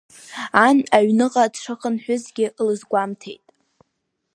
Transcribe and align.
Ан 0.65 0.77
аҩныҟа 0.97 1.43
дшыхынҳәызгьы 1.53 2.47
лызгәамҭеит. 2.65 3.43